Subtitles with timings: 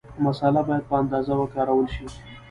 [0.25, 2.05] مساله باید په اندازه وکارول شي.